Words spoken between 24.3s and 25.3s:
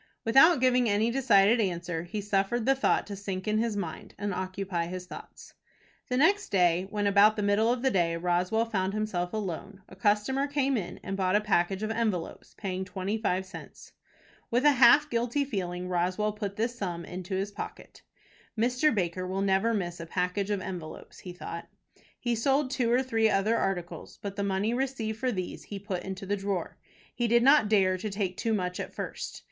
the money received